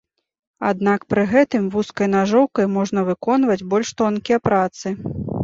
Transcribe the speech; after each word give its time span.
Аднак 0.69 1.03
пры 1.13 1.25
гэтым, 1.33 1.67
вузкай 1.75 2.09
нажоўкай 2.15 2.65
можна 2.79 2.99
выконваць 3.11 3.61
больш 3.75 3.93
тонкія 4.03 4.43
працы. 4.49 4.87